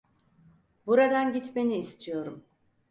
[0.85, 2.43] Buradan gitmeni istiyorum.